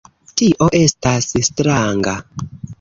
Tio 0.39 0.69
estas 0.79 1.29
stranga. 1.51 2.19